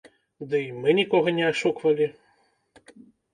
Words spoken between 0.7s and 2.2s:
мы нікога не ашуквалі.